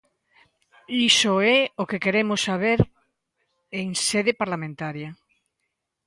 Iso 1.09 1.33
é 1.57 1.59
o 1.81 1.83
que 1.89 2.01
queremos 2.05 2.39
saber 2.49 2.79
en 3.81 3.89
sede 4.07 4.31
parlamentaria. 4.41 5.09